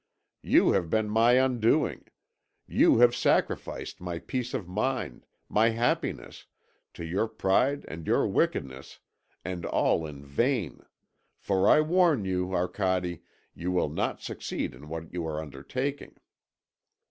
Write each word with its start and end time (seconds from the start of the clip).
You 0.41 0.71
have 0.71 0.89
been 0.89 1.09
my 1.11 1.33
undoing. 1.33 2.05
You 2.67 2.97
have 2.97 3.15
sacrificed 3.15 4.01
my 4.01 4.17
peace 4.17 4.55
of 4.55 4.67
mind, 4.67 5.27
my 5.47 5.69
happiness, 5.69 6.47
to 6.95 7.05
your 7.05 7.27
pride 7.27 7.85
and 7.87 8.07
your 8.07 8.25
wickedness, 8.27 8.97
and 9.45 9.63
all 9.63 10.07
in 10.07 10.25
vain; 10.25 10.81
for 11.37 11.69
I 11.69 11.81
warn 11.81 12.25
you, 12.25 12.51
Arcade, 12.51 13.21
you 13.53 13.69
will 13.71 13.89
not 13.89 14.23
succeed 14.23 14.73
in 14.73 14.89
what 14.89 15.13
you 15.13 15.23
are 15.27 15.39
undertaking." 15.39 16.15